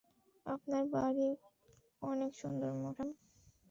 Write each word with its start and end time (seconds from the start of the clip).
আপনার 0.45 0.83
বাড়ি 0.93 1.29
অনেক 2.01 2.31
সুন্দর, 2.35 2.71
ম্যাডাম। 2.81 3.09